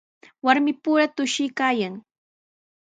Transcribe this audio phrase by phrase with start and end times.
[0.45, 1.93] Warmipura tushuykaayan.